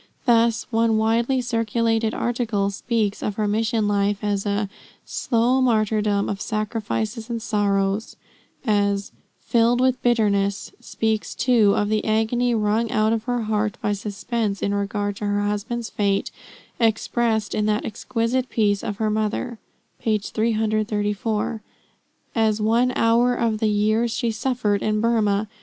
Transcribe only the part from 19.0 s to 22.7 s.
mother, (page 334,) as